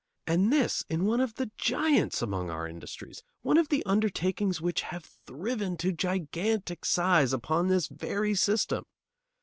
And 0.25 0.51
this 0.51 0.83
in 0.89 1.05
one 1.05 1.21
of 1.21 1.35
the 1.35 1.51
giants 1.57 2.23
among 2.23 2.49
our 2.49 2.67
industries, 2.67 3.21
one 3.43 3.59
of 3.59 3.69
the 3.69 3.85
undertakings 3.85 4.59
which 4.59 4.81
have 4.81 5.05
thriven 5.27 5.77
to 5.77 5.91
gigantic 5.91 6.85
size 6.85 7.33
upon 7.33 7.67
this 7.67 7.85
very 7.87 8.33
system. 8.33 8.83